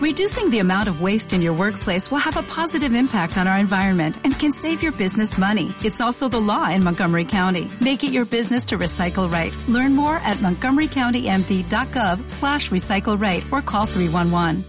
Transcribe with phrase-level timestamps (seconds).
[0.00, 3.58] Reducing the amount of waste in your workplace will have a positive impact on our
[3.58, 5.74] environment and can save your business money.
[5.84, 7.68] It's also the law in Montgomery County.
[7.82, 9.52] Make it your business to recycle right.
[9.68, 14.64] Learn more at montgomerycountymd.gov slash recycle right or call 311.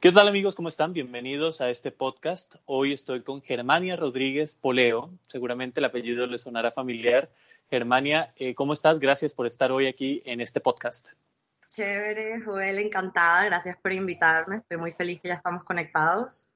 [0.00, 0.54] ¿Qué tal amigos?
[0.54, 0.92] ¿Cómo están?
[0.92, 2.56] Bienvenidos a este podcast.
[2.66, 5.08] Hoy estoy con Germania Rodríguez Poleo.
[5.28, 7.30] Seguramente el apellido le sonará familiar.
[7.70, 8.98] Germania, eh, ¿cómo estás?
[8.98, 11.14] Gracias por estar hoy aquí en este podcast.
[11.70, 13.44] Chévere, Joel, encantada.
[13.44, 14.56] Gracias por invitarme.
[14.56, 16.50] Estoy muy feliz que ya estamos conectados.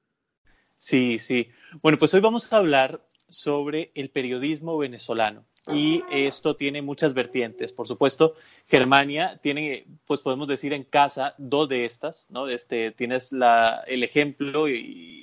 [0.77, 1.49] Sí, sí.
[1.81, 5.45] Bueno, pues hoy vamos a hablar sobre el periodismo venezolano.
[5.71, 7.71] Y esto tiene muchas vertientes.
[7.71, 8.35] Por supuesto,
[8.67, 12.49] Germania tiene, pues podemos decir en casa, dos de estas, ¿no?
[12.49, 14.73] Este, tienes la, el ejemplo y,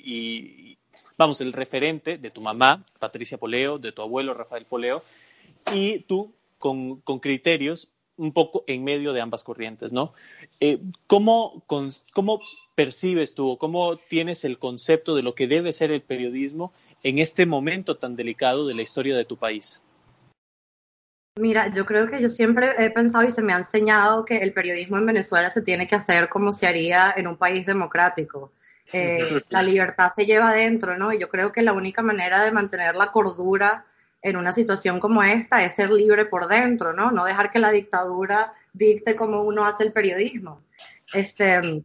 [0.03, 0.77] y,
[1.15, 5.03] vamos, el referente de tu mamá, Patricia Poleo, de tu abuelo, Rafael Poleo,
[5.71, 7.89] y tú con, con criterios
[8.21, 10.13] un poco en medio de ambas corrientes, ¿no?
[10.59, 11.63] Eh, ¿cómo,
[12.13, 12.39] ¿Cómo
[12.75, 17.47] percibes tú, cómo tienes el concepto de lo que debe ser el periodismo en este
[17.47, 19.81] momento tan delicado de la historia de tu país?
[21.39, 24.53] Mira, yo creo que yo siempre he pensado y se me ha enseñado que el
[24.53, 28.51] periodismo en Venezuela se tiene que hacer como se haría en un país democrático.
[28.93, 29.17] Eh,
[29.49, 31.11] la libertad se lleva adentro, ¿no?
[31.11, 33.83] Y yo creo que la única manera de mantener la cordura
[34.21, 37.11] en una situación como esta es ser libre por dentro, ¿no?
[37.11, 40.61] No dejar que la dictadura dicte cómo uno hace el periodismo.
[41.13, 41.83] Este,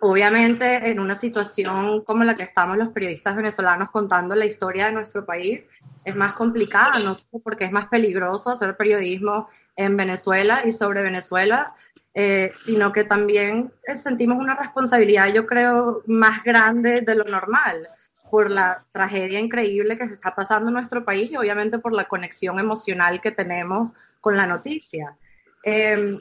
[0.00, 4.92] obviamente, en una situación como la que estamos los periodistas venezolanos contando la historia de
[4.92, 5.62] nuestro país,
[6.04, 11.02] es más complicada, no solo porque es más peligroso hacer periodismo en Venezuela y sobre
[11.02, 11.74] Venezuela,
[12.16, 17.88] eh, sino que también sentimos una responsabilidad, yo creo, más grande de lo normal
[18.34, 22.06] por la tragedia increíble que se está pasando en nuestro país y obviamente por la
[22.06, 25.16] conexión emocional que tenemos con la noticia.
[25.62, 26.20] Em,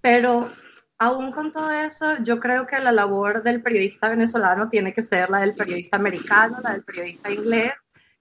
[0.00, 0.50] pero
[0.98, 5.30] aún con todo eso, yo creo que la labor del periodista venezolano tiene que ser
[5.30, 7.74] la del periodista americano, la del periodista inglés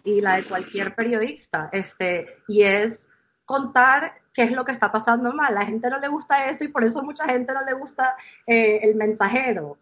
[0.04, 1.68] y la de cualquier periodista.
[1.72, 3.10] Este, y es
[3.44, 5.56] contar qué es lo que está pasando mal.
[5.56, 8.16] La gente no le gusta eso y por eso mucha gente no le gusta
[8.46, 9.80] eh, el mensajero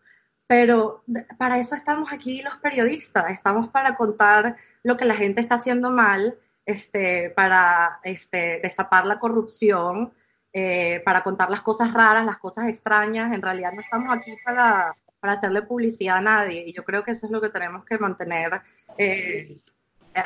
[0.49, 1.03] pero
[1.37, 5.91] para eso estamos aquí los periodistas, estamos para contar lo que la gente está haciendo
[5.91, 10.11] mal, este, para este, destapar la corrupción,
[10.51, 13.31] eh, para contar las cosas raras, las cosas extrañas.
[13.31, 17.11] En realidad no estamos aquí para, para, hacerle publicidad a nadie y yo creo que
[17.11, 18.59] eso es lo que tenemos que mantener
[18.97, 19.55] eh,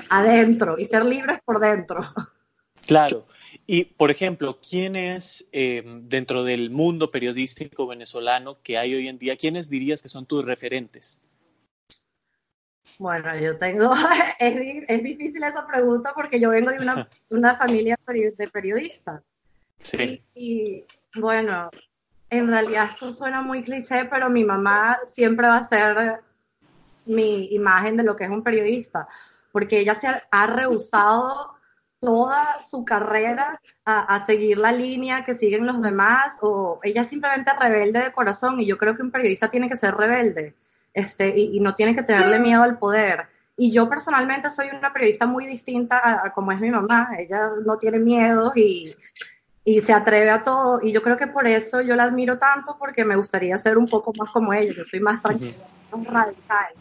[0.10, 2.00] adentro y ser libres por dentro.
[2.88, 3.26] Claro.
[3.66, 9.38] Y, por ejemplo, ¿quiénes eh, dentro del mundo periodístico venezolano que hay hoy en día,
[9.38, 11.22] quiénes dirías que son tus referentes?
[13.00, 13.94] Bueno, yo tengo,
[14.40, 19.22] es, difícil esa pregunta porque yo vengo de una, una familia de periodistas.
[19.80, 20.22] Sí.
[20.36, 20.84] Y,
[21.16, 21.70] bueno,
[22.30, 26.22] en realidad esto suena muy cliché, pero mi mamá siempre va a ser
[27.06, 29.08] mi imagen de lo que es un periodista,
[29.54, 31.54] porque ella se ha rehusado
[32.04, 38.02] toda su carrera a, seguir la línea que siguen los demás o ella simplemente rebelde
[38.02, 40.54] de corazón y yo creo que un periodista tiene que ser rebelde
[40.94, 43.28] este, y, no tiene que tenerle miedo al poder.
[43.56, 47.78] Y yo personalmente soy una periodista muy distinta a, como es mi mamá, ella no
[47.78, 48.96] tiene miedo y,
[49.64, 52.76] y se atreve a todo y yo creo que por eso yo la admiro tanto
[52.78, 55.56] porque me gustaría ser un poco más como ella, yo soy más tranquila,
[55.92, 56.74] más radical.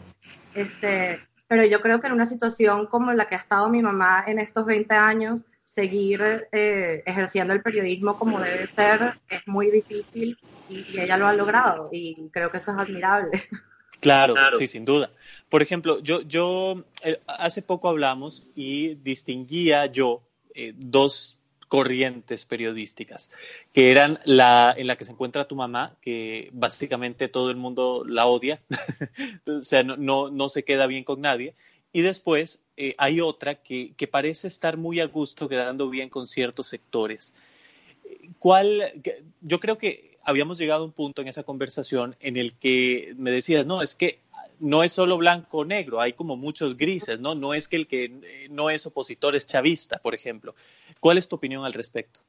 [0.53, 1.19] Este,
[1.53, 4.39] pero yo creo que en una situación como la que ha estado mi mamá en
[4.39, 10.35] estos 20 años, seguir eh, ejerciendo el periodismo como debe ser es muy difícil
[10.67, 13.31] y, ella lo ha logrado y creo que eso es admirable.
[13.99, 15.11] Claro, sí, sin duda.
[15.47, 20.23] Por ejemplo, yo, yo eh, hace poco hablamos y distinguía yo
[20.55, 21.37] eh, dos
[21.67, 23.29] corrientes periodísticas,
[23.73, 28.03] que eran la en la que se encuentra tu mamá, que básicamente todo el mundo
[28.07, 28.61] la odia,
[29.47, 31.55] o sea, no, no, se queda bien con nadie,
[31.91, 36.27] y después eh, hay otra que, que, parece estar muy a gusto, quedando bien con
[36.27, 37.33] ciertos sectores.
[38.39, 38.93] ¿Cuál?
[39.41, 43.31] Yo creo que habíamos llegado a un punto en esa conversación en el que me
[43.31, 44.19] decías, no, es que
[44.63, 47.35] no es solo blanco o negro, hay como muchos grises, ¿no?
[47.35, 50.55] No es que el que eh, no es opositor es chavista, por ejemplo.
[51.01, 52.21] ¿Cuál es tu opinión al respecto?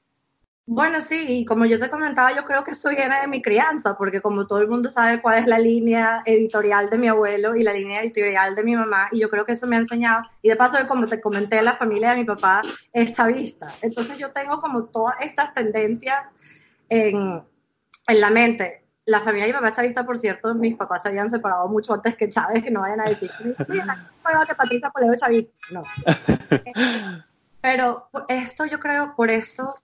[0.66, 3.96] Bueno, sí, y como yo te comentaba, yo creo que eso viene de mi crianza,
[3.96, 7.62] porque como todo el mundo sabe cuál es la línea editorial de mi abuelo y
[7.62, 10.48] la línea editorial de mi mamá, y yo creo que eso me ha enseñado, y
[10.48, 14.58] de paso, como te comenté, la familia de mi papá es chavista, entonces yo tengo
[14.60, 16.24] como todas estas tendencias
[16.88, 17.42] en,
[18.08, 21.30] en la mente la familia de mi papá chavista, por cierto, mis papás se habían
[21.30, 25.52] separado mucho antes que Chávez, que no vayan a decir, que Patricia Poleo chavista.
[25.70, 25.84] No.
[27.60, 29.74] Pero esto yo creo, por esto,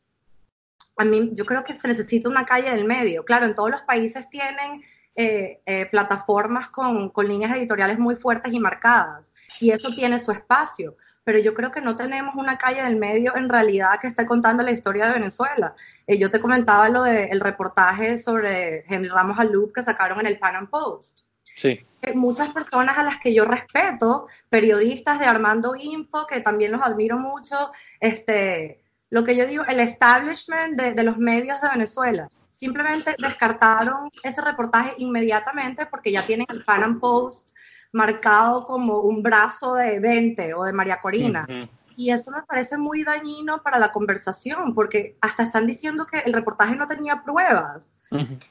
[0.97, 3.25] a mí yo creo que se necesita una calle del medio.
[3.25, 4.83] Claro, en todos los países tienen
[5.23, 10.33] eh, eh, plataformas con, con, líneas editoriales muy fuertes y marcadas, y eso tiene su
[10.33, 14.25] espacio, pero yo creo que no tenemos una calle del medio en realidad que esté
[14.25, 15.75] contando la historia de Venezuela.
[16.07, 20.39] Eh, yo te comentaba lo del reportaje sobre Henry Ramos Alup que sacaron en el
[20.39, 21.21] Pan Am Post.
[21.55, 21.87] Sí.
[22.15, 27.19] muchas personas a las que yo respeto, periodistas de Armando Info, que también los admiro
[27.19, 32.31] mucho, este, lo que yo digo, el establishment de, de los medios de Venezuela
[32.61, 37.53] simplemente descartaron ese reportaje inmediatamente porque ya tienen el Pan Am Post
[37.91, 41.47] marcado como un brazo de 20 o de María Corina.
[41.97, 46.35] Y eso me parece muy dañino para la conversación, porque hasta están diciendo que el
[46.35, 47.89] reportaje no tenía pruebas.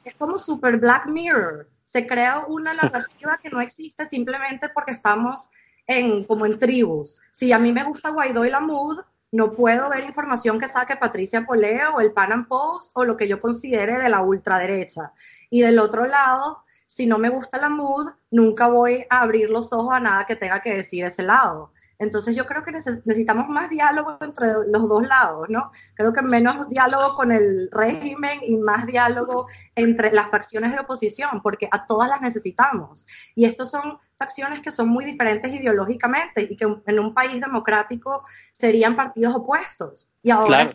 [0.03, 1.69] Es como super Black Mirror.
[1.85, 5.51] Se crea una narrativa que no existe simplemente porque estamos
[5.85, 7.21] en, como en tribus.
[7.31, 8.99] Si a mí me gusta Guaidó y la Mood,
[9.31, 13.15] no puedo ver información que saque Patricia Poleo o el Pan Am Post o lo
[13.15, 15.13] que yo considere de la ultraderecha.
[15.49, 19.71] Y del otro lado, si no me gusta la mood, nunca voy a abrir los
[19.71, 21.71] ojos a nada que tenga que decir ese lado.
[21.99, 25.69] Entonces yo creo que necesitamos más diálogo entre los dos lados, ¿no?
[25.95, 31.41] Creo que menos diálogo con el régimen y más diálogo entre las facciones de oposición,
[31.43, 33.05] porque a todas las necesitamos.
[33.35, 38.23] Y estos son facciones que son muy diferentes ideológicamente y que en un país democrático
[38.53, 40.09] serían partidos opuestos.
[40.23, 40.69] Y ahora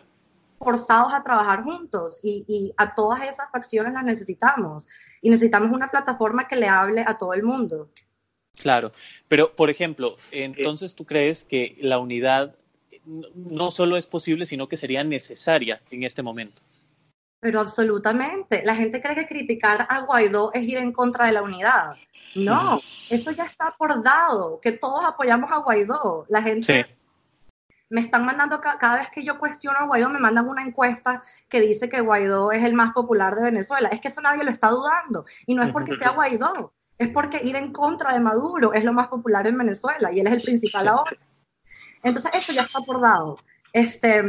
[0.59, 4.87] forzados a trabajar juntos y, y a todas esas facciones las necesitamos.
[5.21, 7.89] Y necesitamos una plataforma que le hable a todo el mundo.
[8.55, 8.91] Claro,
[9.27, 12.55] pero por ejemplo, entonces tú crees que la unidad
[13.05, 16.61] no solo es posible, sino que sería necesaria en este momento.
[17.39, 18.63] Pero absolutamente.
[18.65, 21.95] La gente cree que criticar a Guaidó es ir en contra de la unidad.
[22.33, 26.25] No, eso ya está por dado, que todos apoyamos a Guaidó.
[26.27, 26.87] La gente
[27.89, 31.61] me están mandando, cada vez que yo cuestiono a Guaidó, me mandan una encuesta que
[31.61, 33.89] dice que Guaidó es el más popular de Venezuela.
[33.89, 35.25] Es que eso nadie lo está dudando.
[35.45, 38.93] Y no es porque sea Guaidó, es porque ir en contra de Maduro es lo
[38.93, 41.17] más popular en Venezuela y él es el principal ahora.
[42.03, 43.37] Entonces, eso ya está acordado.
[43.73, 44.23] Este,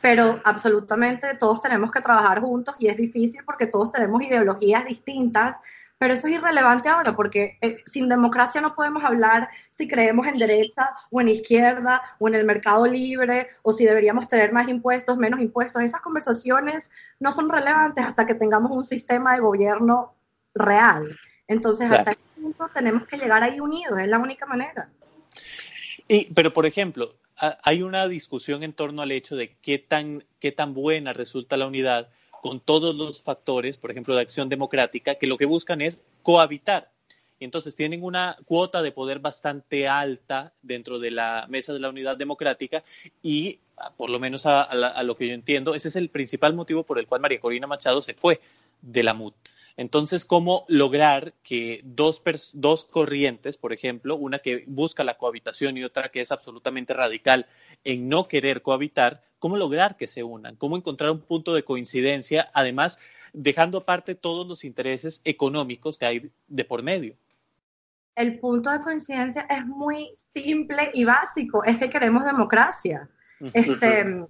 [0.00, 5.56] pero absolutamente todos tenemos que trabajar juntos y es difícil porque todos tenemos ideologías distintas,
[5.98, 10.38] pero eso es irrelevante ahora porque eh, sin democracia no podemos hablar si creemos en
[10.38, 15.18] derecha o en izquierda o en el mercado libre o si deberíamos tener más impuestos,
[15.18, 15.82] menos impuestos.
[15.82, 20.14] Esas conversaciones no son relevantes hasta que tengamos un sistema de gobierno
[20.54, 21.18] real.
[21.48, 24.90] Entonces, hasta ese punto tenemos que llegar ahí unidos, es la única manera.
[26.06, 30.52] Y, pero, por ejemplo, hay una discusión en torno al hecho de qué tan, qué
[30.52, 32.08] tan buena resulta la unidad
[32.42, 36.90] con todos los factores, por ejemplo, de acción democrática, que lo que buscan es cohabitar.
[37.40, 41.88] Y entonces tienen una cuota de poder bastante alta dentro de la mesa de la
[41.88, 42.82] unidad democrática
[43.22, 43.60] y,
[43.96, 46.98] por lo menos a, a lo que yo entiendo, ese es el principal motivo por
[46.98, 48.40] el cual María Corina Machado se fue
[48.82, 49.34] de la MUT.
[49.78, 52.20] Entonces, ¿cómo lograr que dos,
[52.54, 57.46] dos corrientes, por ejemplo, una que busca la cohabitación y otra que es absolutamente radical
[57.84, 60.56] en no querer cohabitar, cómo lograr que se unan?
[60.56, 62.98] ¿Cómo encontrar un punto de coincidencia, además
[63.32, 67.14] dejando aparte todos los intereses económicos que hay de por medio?
[68.16, 73.08] El punto de coincidencia es muy simple y básico, es que queremos democracia.
[73.54, 74.26] Este,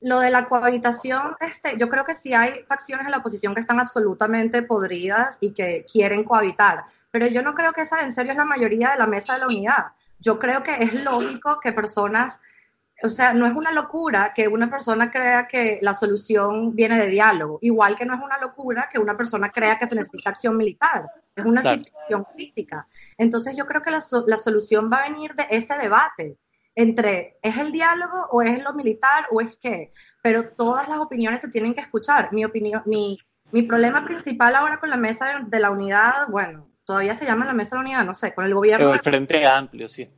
[0.00, 3.60] lo de la cohabitación, este, yo creo que sí hay facciones en la oposición que
[3.60, 8.32] están absolutamente podridas y que quieren cohabitar, pero yo no creo que esa en serio
[8.32, 9.86] es la mayoría de la mesa de la unidad.
[10.18, 12.40] Yo creo que es lógico que personas,
[13.02, 17.06] o sea, no es una locura que una persona crea que la solución viene de
[17.06, 20.56] diálogo, igual que no es una locura que una persona crea que se necesita acción
[20.56, 22.86] militar, es una situación crítica.
[23.16, 26.36] Entonces yo creo que la, la solución va a venir de ese debate
[26.76, 29.90] entre ¿es el diálogo o es lo militar o es qué?
[30.22, 32.32] Pero todas las opiniones se tienen que escuchar.
[32.32, 33.18] Mi opinión, mi,
[33.50, 37.54] mi problema principal ahora con la mesa de, la unidad, bueno, todavía se llama la
[37.54, 38.92] mesa de la unidad, no sé, con el gobierno.
[38.92, 40.08] el Frente Amplio, sí.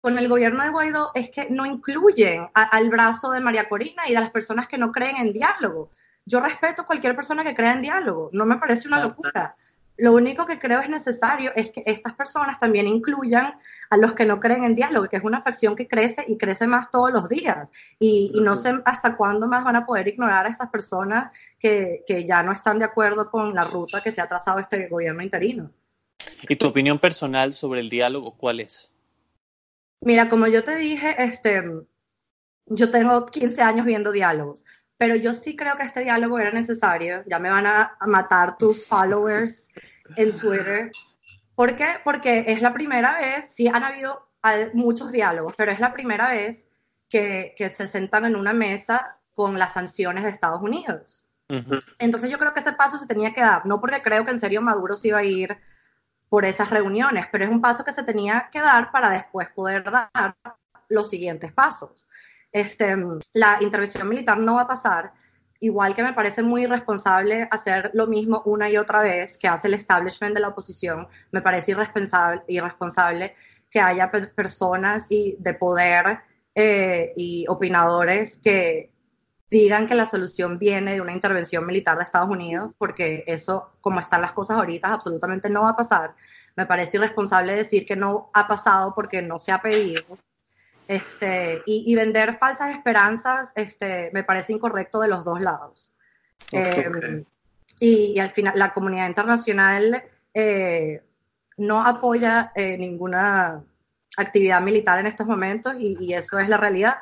[0.00, 4.12] Con el gobierno de Guaidó es que no incluyen al brazo de María Corina y
[4.12, 5.88] de las personas que no creen en diálogo.
[6.26, 9.56] Yo respeto a cualquier persona que crea en diálogo, no me parece una locura.
[9.96, 13.54] Lo único que creo es necesario es que estas personas también incluyan
[13.90, 16.66] a los que no creen en diálogo, que es una facción que crece y crece
[16.66, 17.70] más todos los días.
[18.00, 22.26] Y, no sé hasta cuándo más van a poder ignorar a estas personas que, que
[22.26, 25.70] ya no están de acuerdo con la ruta que se ha trazado este gobierno interino.
[26.48, 28.92] ¿Y tu opinión personal sobre el diálogo cuál es?
[30.00, 31.62] Mira, como yo te dije, este,
[32.66, 34.64] yo tengo 15 años viendo diálogos
[34.96, 37.22] pero yo sí creo que este diálogo era necesario.
[37.26, 39.68] Ya me van a, matar tus followers
[40.16, 40.92] en Twitter.
[41.54, 42.00] ¿Por qué?
[42.02, 44.28] Porque es la primera vez, sí han habido
[44.72, 46.68] muchos diálogos, pero es la primera vez
[47.08, 51.26] que, que se sentan en una mesa con las sanciones de Estados Unidos.
[51.98, 54.40] Entonces yo creo que ese paso se tenía que dar, no porque creo que en
[54.40, 55.58] serio Maduro se iba a ir
[56.28, 59.84] por esas reuniones, pero es un paso que se tenía que dar para después poder
[59.84, 60.36] dar
[60.88, 62.08] los siguientes pasos.
[62.54, 62.96] Este,
[63.32, 65.12] la intervención militar no va a pasar,
[65.58, 69.66] igual que me parece muy irresponsable hacer lo mismo una y otra vez que hace
[69.66, 73.34] el establishment de la oposición, me parece irresponsable, irresponsable
[73.68, 76.20] que haya personas y de poder
[76.54, 78.92] eh, y opinadores que
[79.50, 83.98] digan que la solución viene de una intervención militar de Estados Unidos, porque eso, como
[83.98, 86.14] están las cosas ahorita, absolutamente no va a pasar.
[86.54, 90.04] Me parece irresponsable decir que no ha pasado porque no se ha pedido.
[90.86, 95.92] Este, y, vender falsas esperanzas este, me parece incorrecto de los dos lados.
[96.52, 97.24] Em,
[97.80, 101.02] y, al final, la comunidad internacional eh,
[101.56, 103.64] no apoya eh, ninguna
[104.16, 106.96] actividad militar en estos momentos y, eso es la realidad.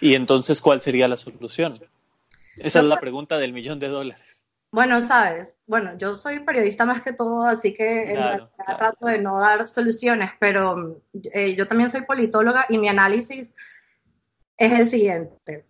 [0.00, 1.74] ¿Y entonces cuál sería la solución?
[2.56, 4.35] Esa es la pregunta del millón de dólares.
[4.70, 9.18] Bueno, sabes, bueno, yo soy periodista más que todo, así que en realidad trato de
[9.18, 11.00] no dar soluciones, pero
[11.32, 13.54] eh, yo también soy politóloga y mi análisis
[14.56, 15.66] es el siguiente.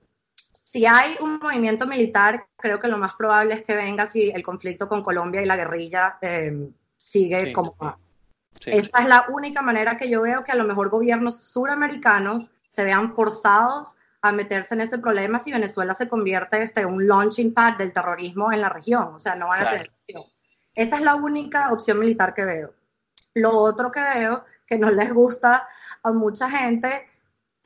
[0.64, 4.42] Si hay un movimiento militar, creo que lo más probable es que venga si el
[4.42, 7.98] conflicto con Colombia y la guerrilla eh, sigue como
[8.64, 12.84] esta es la única manera que yo veo que a lo mejor gobiernos suramericanos se
[12.84, 13.96] vean forzados
[14.28, 17.92] a meterse en ese problema si Venezuela se convierte en este, un launching pad del
[17.92, 19.14] terrorismo en la región.
[19.14, 20.24] O sea, no van a tener opción.
[20.74, 22.74] Esa es la única opción militar que veo.
[23.34, 25.66] Lo otro que veo, que no les gusta
[26.02, 27.06] a mucha gente,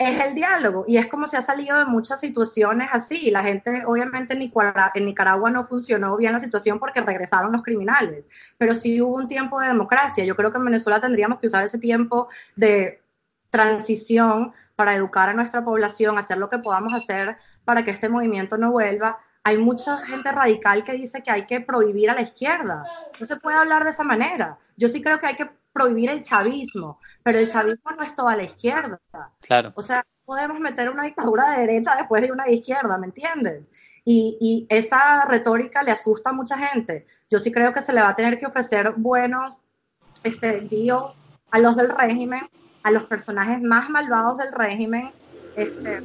[0.00, 3.30] es el diálogo y es como se ha salido de muchas situaciones así.
[3.30, 7.62] La gente, obviamente, en Nicaragua, en Nicaragua no funcionó bien la situación porque regresaron los
[7.62, 8.26] criminales,
[8.56, 10.24] pero sí hubo un tiempo de democracia.
[10.24, 13.02] Yo creo que en Venezuela tendríamos que usar ese tiempo de
[13.50, 18.56] transición para educar a nuestra población, hacer lo que podamos hacer para que este movimiento
[18.56, 19.18] no vuelva.
[19.42, 22.84] Hay mucha gente radical que dice que hay que prohibir a la izquierda.
[23.18, 24.58] No se puede hablar de esa manera.
[24.76, 28.36] Yo sí creo que hay que prohibir el chavismo, pero el chavismo no es toda
[28.36, 29.00] la izquierda.
[29.40, 29.72] Claro.
[29.76, 33.68] O sea, podemos meter una dictadura de derecha después de una de izquierda, ¿me entiendes?
[34.04, 37.06] Y, y, esa retórica le asusta a mucha gente.
[37.28, 39.60] Yo sí creo que se le va a tener que ofrecer buenos
[40.24, 41.14] este, deals
[41.50, 42.48] a los del régimen,
[42.82, 45.12] a los personajes más malvados del régimen.
[45.56, 46.00] Este,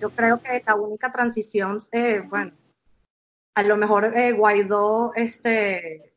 [0.00, 2.52] yo creo que la única transición, eh, bueno,
[3.54, 6.14] a lo mejor eh, Guaidó este,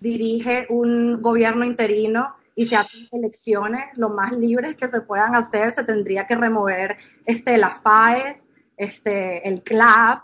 [0.00, 5.72] dirige un gobierno interino y se hacen elecciones lo más libres que se puedan hacer,
[5.72, 8.44] se tendría que remover este, la FAES,
[8.76, 10.22] este, el CLAP.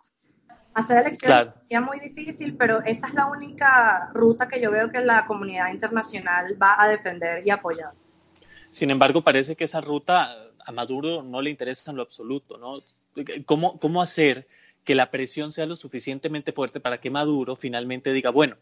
[0.73, 5.01] Hacer elecciones sería muy difícil, pero esa es la única ruta que yo veo que
[5.01, 7.93] la comunidad internacional va a defender y apoyar.
[8.71, 12.83] Sin embargo, parece que esa ruta a Maduro no le interesa en lo absoluto, ¿no?
[13.45, 14.47] ¿Cómo, cómo hacer
[14.85, 18.57] que la presión sea lo suficientemente fuerte para que Maduro finalmente diga, bueno,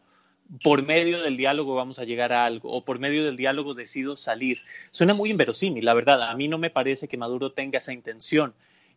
[0.63, 4.17] por medio del diálogo vamos a llegar a algo o por medio del diálogo decido
[4.17, 4.59] salir.
[4.91, 6.23] Suena muy inverosímil, la verdad.
[6.23, 8.55] A mí no me parece que Maduro tenga esa intención.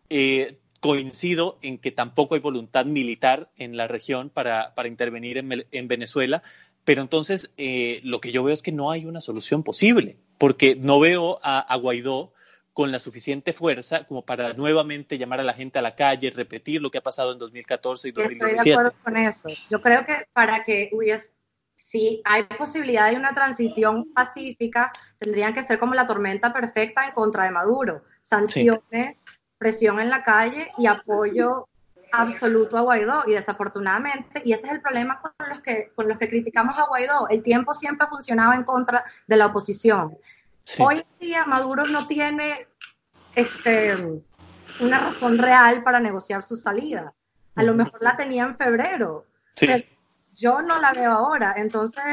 [0.10, 6.42] Eh, coincido en que tampoco hay voluntad militar en la región para, intervenir en, Venezuela,
[6.84, 10.76] pero entonces eh, lo que yo veo es que no hay una solución posible, porque
[10.76, 12.34] no veo a, Guaidó
[12.74, 16.82] con la suficiente fuerza como para nuevamente llamar a la gente a la calle, repetir
[16.82, 18.56] lo que ha pasado en 2014 y 2017.
[18.56, 19.50] Estoy de acuerdo con eso.
[19.70, 21.34] Yo creo que para que hubiese
[21.76, 27.12] si hay posibilidad de una transición pacífica, tendrían que ser como la tormenta perfecta en
[27.12, 28.04] contra de Maduro.
[28.22, 29.26] Sanciones,
[29.58, 31.68] presión en la calle y apoyo
[32.12, 33.24] absoluto a Guaidó.
[33.28, 36.88] Y desafortunadamente, y ese es el problema con los que, con los que criticamos a
[36.88, 40.18] Guaidó, el tiempo siempre ha funcionado en contra de la oposición.
[40.80, 42.68] Hoy en día Maduro no tiene
[43.36, 43.96] este,
[44.80, 47.14] una razón real para negociar su salida.
[47.56, 49.26] A lo mejor la tenía en febrero.
[49.56, 49.68] Sí
[50.36, 51.54] yo no la veo ahora.
[51.58, 52.04] Entonces,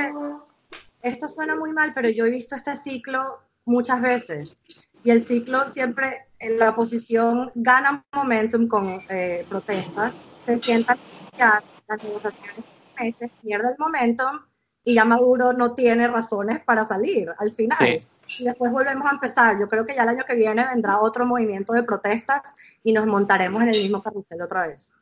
[1.03, 4.57] esto suena muy mal, pero yo he visto este ciclo muchas veces.
[5.05, 10.13] Y el ciclo siempre, la oposición gana momentum con eh, protestas,
[10.47, 10.99] se sientan
[11.37, 12.65] ya las negociaciones
[12.99, 14.41] meses, pierde el momentum
[14.85, 18.01] y ya Maduro no tiene razones para salir al final.
[18.39, 19.59] Y después volvemos a empezar.
[19.59, 22.43] Yo creo que ya el año que viene vendrá otro movimiento de protestas
[22.85, 24.93] y nos montaremos en el mismo carrusel otra vez.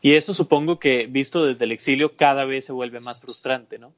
[0.00, 3.92] Y eso supongo que, visto desde el exilio, cada vez se vuelve más frustrante, ¿no?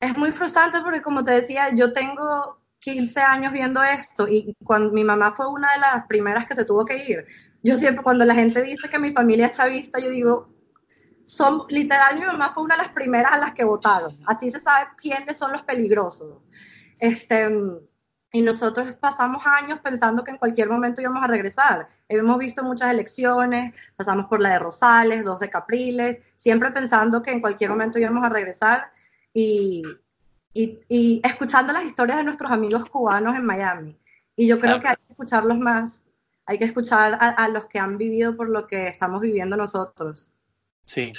[0.00, 4.92] Es muy frustrante porque, como te decía, yo tengo 15 años viendo esto y cuando
[4.92, 7.24] mi mamá fue una de las primeras que se tuvo que ir.
[7.62, 10.50] Yo siempre, cuando la gente dice que mi familia es chavista, yo digo,
[11.24, 14.14] son, literal, mi mamá fue una de las primeras a las que votaron.
[14.26, 16.42] Así se sabe quiénes son los peligrosos.
[16.98, 17.50] Este,
[18.32, 21.86] y nosotros pasamos años pensando que en cualquier momento íbamos a regresar.
[22.06, 27.30] Hemos visto muchas elecciones, pasamos por la de Rosales, dos de Capriles, siempre pensando que
[27.30, 28.90] en cualquier momento íbamos a regresar
[29.32, 29.82] y,
[30.54, 33.96] y, escuchando las historias de nuestros amigos cubanos en Miami.
[34.36, 36.04] Y yo creo que hay que escucharlos más,
[36.46, 40.30] hay que escuchar a los que han vivido por lo que estamos viviendo nosotros.
[40.86, 41.12] Sí,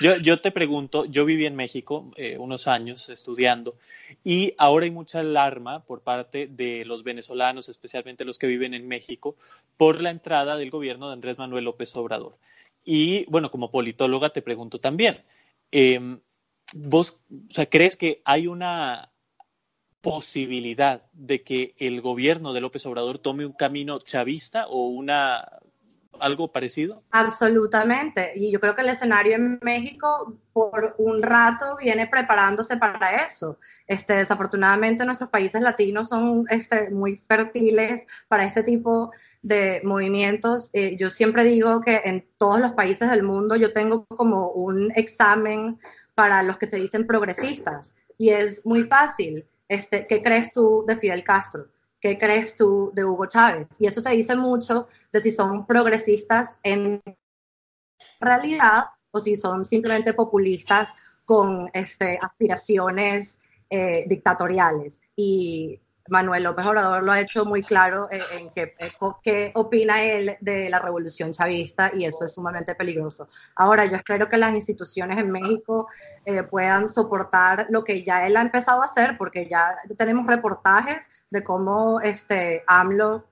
[0.00, 3.76] yo, yo te pregunto, yo viví en México eh, unos años estudiando
[4.22, 8.86] y ahora hay mucha alarma por parte de los venezolanos, especialmente los que viven en
[8.86, 9.36] México,
[9.76, 12.38] por la entrada del gobierno de Andrés Manuel López Obrador.
[12.84, 15.24] Y bueno, como politóloga te pregunto también,
[15.72, 16.20] em,
[16.74, 19.10] ¿vos o sea, crees que hay una
[20.00, 25.60] posibilidad de que el gobierno de López Obrador tome un camino chavista o una
[26.20, 27.02] algo parecido?
[27.10, 28.32] Absolutamente.
[28.34, 33.58] Y yo creo que el escenario en México por un rato viene preparándose para eso.
[33.86, 40.70] Este, desafortunadamente nuestros países latinos son este, muy fértiles para este tipo de movimientos.
[40.72, 44.92] Eh, yo siempre digo que en todos los países del mundo yo tengo como un
[44.96, 45.78] examen
[46.18, 47.94] para los que se dicen progresistas.
[48.16, 49.46] Y es muy fácil.
[49.68, 51.68] Este, ¿Qué crees tú de Fidel Castro?
[52.00, 53.68] ¿qué crees tú de Hugo Chávez?
[53.78, 57.00] Y eso te dice mucho de si son progresistas en
[58.20, 60.92] realidad o si son simplemente populistas
[61.24, 63.38] con este, aspiraciones
[63.70, 65.00] eh, dictatoriales.
[65.14, 68.74] Y Manuel López Obrador lo ha hecho muy claro en, qué,
[69.22, 73.28] qué, opina él de la revolución chavista y eso es sumamente peligroso.
[73.56, 75.88] Ahora, yo espero que las instituciones en México
[76.24, 81.08] eh, puedan soportar lo que ya él ha empezado a hacer, porque ya tenemos reportajes
[81.30, 83.24] de cómo este AMLO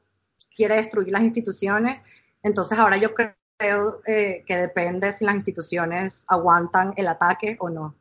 [0.54, 2.02] quiere destruir las instituciones.
[2.42, 7.94] Entonces, ahora yo creo eh, que depende si las instituciones aguantan el ataque o no.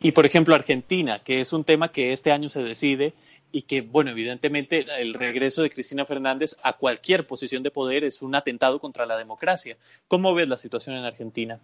[0.00, 3.14] Y por ejemplo, Argentina, que es un tema que este año se decide
[3.52, 8.22] y que, bueno, evidentemente el regreso de Cristina Fernández a cualquier posición de poder es
[8.22, 9.76] un atentado contra la democracia.
[10.08, 11.60] ¿Cómo ves la situación en Argentina?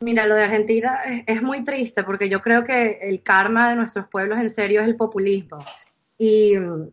[0.00, 4.06] Mira, lo de Argentina es, muy triste porque yo creo que el karma de nuestros
[4.08, 5.64] pueblos en serio es el populismo.
[6.18, 6.90] Y mm,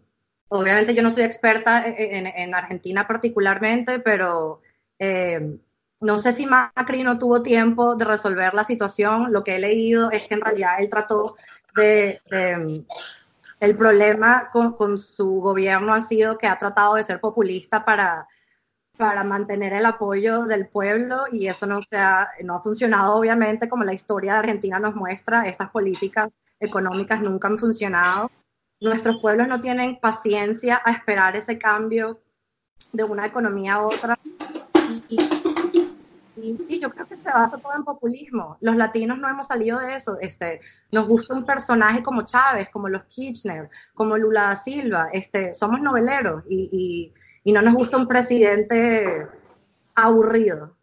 [0.50, 4.62] obviamente yo no soy experta e, e, en, Argentina particularmente, pero
[5.00, 5.58] eh,
[6.00, 9.34] no sé si Macri no tuvo tiempo de resolver la situación.
[9.34, 11.36] Lo que he leído es que en realidad él trató
[11.76, 12.22] de
[13.64, 18.28] el problema con, su gobierno ha sido que ha tratado de ser populista para,
[18.98, 23.70] para mantener el apoyo del pueblo y eso no, se ha, no ha funcionado obviamente
[23.70, 25.48] como la historia de Argentina nos muestra.
[25.48, 28.30] Estas políticas económicas nunca han funcionado.
[28.82, 32.20] Nuestros pueblos no tienen paciencia a esperar ese cambio
[32.92, 34.20] de una economía a otra.
[36.68, 38.58] Sí, yo creo que se basa todo en populismo.
[38.62, 40.18] Los latinos no hemos salido de eso.
[40.20, 40.60] Este,
[40.92, 45.10] nos gusta un personaje como Chávez, como los Kirchner, como Lula da Silva.
[45.14, 47.14] Este, somos noveleros y,
[47.46, 49.28] no nos gusta un presidente
[49.96, 50.76] aburrido.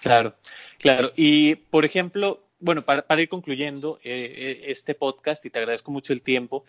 [0.00, 0.34] Claro,
[0.78, 1.10] claro.
[1.16, 6.12] Y, por ejemplo, bueno, para, ir concluyendo eh, eh, este podcast, y te agradezco mucho
[6.12, 6.64] el tiempo,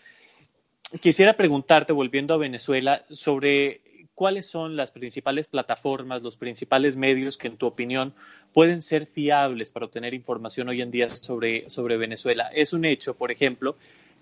[1.02, 3.82] quisiera preguntarte, volviendo a Venezuela, sobre
[4.16, 8.14] ¿cuáles son las principales plataformas, los principales medios que en tu opinión
[8.54, 12.50] pueden ser fiables para obtener información hoy en día sobre, Venezuela?
[12.54, 13.76] Es un hecho, por ejemplo,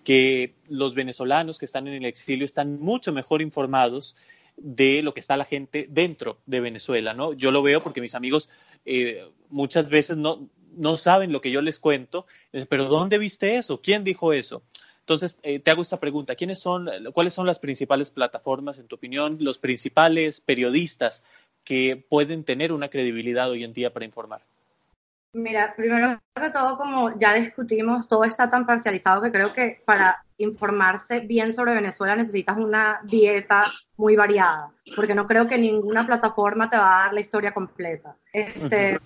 [0.03, 4.15] que los venezolanos que están en el exilio están mucho mejor informados
[4.57, 7.33] de lo que está la gente dentro de Venezuela, ¿no?
[7.33, 8.49] Yo lo veo porque mis amigos
[8.85, 12.25] eh, muchas veces no, no saben lo que yo les cuento,
[12.69, 13.81] pero ¿dónde viste eso?
[13.81, 14.63] ¿Quién dijo eso?
[15.01, 16.35] Entonces, eh, te hago esta pregunta.
[16.35, 21.23] ¿Quiénes son, cuáles son las principales plataformas, en tu opinión, los principales periodistas
[21.63, 24.41] que pueden tener una credibilidad hoy en día para informar?
[25.33, 30.25] Mira, primero que todo, como ya discutimos, todo está tan parcializado que creo que para
[30.37, 33.63] informarse bien sobre Venezuela necesitas una dieta
[33.95, 38.17] muy variada, porque no creo que ninguna plataforma te va a dar la historia completa.
[38.33, 38.99] Este,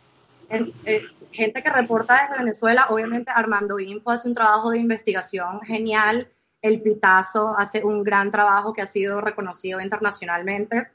[0.50, 6.30] eh, gente que reporta desde Venezuela, obviamente Armando Info hace un trabajo de investigación genial,
[6.62, 10.92] El Pitazo hace un gran trabajo que ha sido reconocido internacionalmente.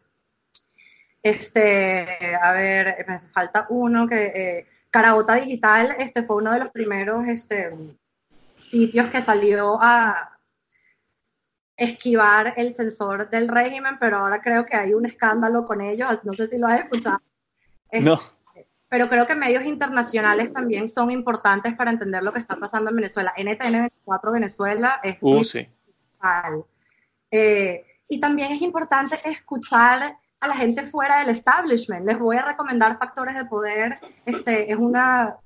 [1.22, 6.70] Este, a ver, me falta uno que eh, Carabota Digital, este fue uno de los
[6.70, 7.76] primeros este,
[8.56, 10.38] sitios que salió a
[11.76, 16.20] esquivar el sensor del régimen, pero ahora creo que hay un escándalo con ellos.
[16.24, 17.20] No sé si lo has escuchado.
[17.92, 18.18] no
[18.90, 22.96] pero creo que medios internacionales también son importantes para entender lo que está pasando en
[22.96, 23.32] Venezuela.
[23.36, 25.68] NTN 24 Venezuela es uh, sí.
[27.30, 32.04] eh, y también es importante escuchar a la gente fuera del establishment.
[32.04, 34.00] Les voy a recomendar Factores de Poder.
[34.26, 35.36] Este es una,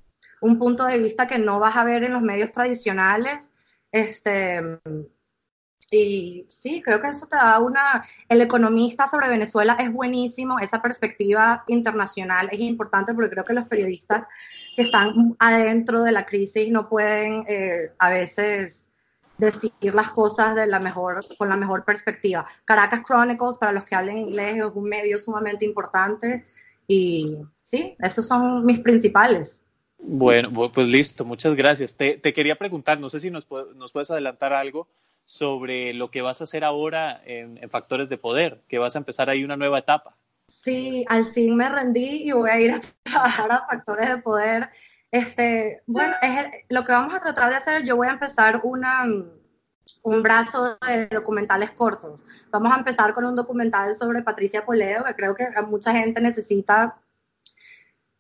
[0.41, 3.51] un punto de vista que no vas a ver en los medios tradicionales.
[3.93, 4.63] Este,
[5.95, 8.05] Y sí, creo que eso te da una...
[8.29, 13.67] El economista sobre Venezuela es buenísimo, esa perspectiva internacional es importante porque creo que los
[13.67, 14.27] periodistas
[14.75, 18.91] que están adentro de la crisis no pueden eh, a veces
[19.39, 22.45] decir las cosas de la mejor, con la mejor perspectiva.
[22.65, 26.45] Caracas Chronicles, para los que hablen inglés, es un medio sumamente importante
[26.89, 29.65] y sí, esos son mis principales.
[29.99, 31.95] Bueno, pues listo, muchas gracias.
[31.95, 34.89] Te, quería preguntar, no sé si nos, nos, puedes adelantar algo
[35.25, 39.31] sobre lo que vas a hacer ahora en, Factores de Poder, que vas a empezar
[39.31, 40.17] ahí una nueva etapa.
[40.49, 44.69] Sí, al fin me rendí y voy a ir a trabajar a Factores de Poder.
[45.11, 49.05] Este, bueno, es lo que vamos a tratar de hacer, yo voy a empezar una,
[50.03, 52.25] un brazo de documentales cortos.
[52.51, 57.01] Vamos a empezar con un documental sobre Patricia Poleo, que creo que mucha gente necesita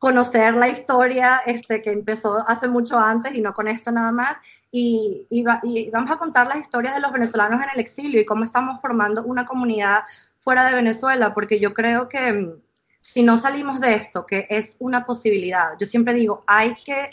[0.04, 4.36] conocer la historia este, que empezó hace mucho antes y no con esto nada más.
[4.70, 5.42] Y, y,
[5.90, 9.24] vamos a contar las historias de los venezolanos en el exilio y cómo estamos formando
[9.24, 10.00] una comunidad
[10.40, 12.52] fuera de Venezuela, porque yo creo que mm,
[13.00, 17.08] si no salimos de esto, que es una posibilidad, yo siempre digo, hay que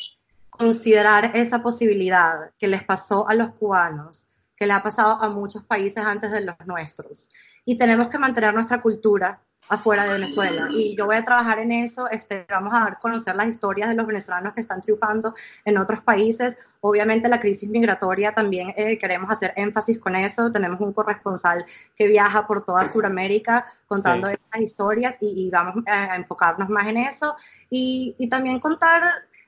[0.49, 5.63] considerar esa posibilidad que les pasó a los cubanos, que le ha pasado a muchos
[5.63, 7.29] países antes de los nuestros.
[7.63, 10.67] Y tenemos que mantener nuestra cultura, afuera de Venezuela.
[10.71, 14.05] Y yo voy a trabajar en eso, este, vamos a conocer las historias de los
[14.05, 16.57] venezolanos que están triunfando en otros países.
[16.81, 20.51] Obviamente la crisis migratoria también eh, queremos hacer énfasis con eso.
[20.51, 26.69] Tenemos un corresponsal que viaja por toda Sudamérica contando estas historias y, vamos a, enfocarnos
[26.69, 27.35] más en eso.
[27.69, 29.03] Y, y también contar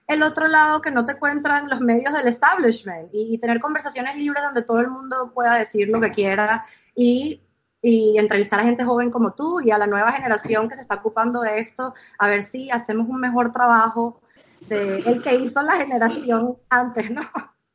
[0.08, 4.16] el otro lado que no te cuentan los medios del establishment y, y, tener conversaciones
[4.18, 6.62] libres donde todo el mundo pueda decir lo que quiera
[6.96, 7.42] y
[7.86, 10.96] y entrevistar a gente joven como tú y a la nueva generación que se está
[10.96, 14.22] ocupando de esto, a ver si hacemos un mejor trabajo
[14.62, 17.22] de el que hizo la generación antes, ¿no?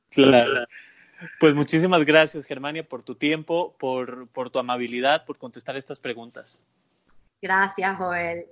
[0.08, 0.64] Claro.
[1.38, 6.64] Pues muchísimas gracias, Germania, por tu tiempo, por, por tu amabilidad, por contestar estas preguntas.
[7.42, 8.46] Gracias, Joel.